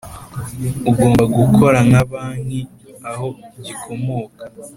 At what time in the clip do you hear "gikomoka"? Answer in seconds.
3.65-4.43